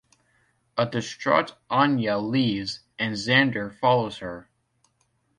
[0.79, 4.49] A distraught Anya leaves and Xander follows her.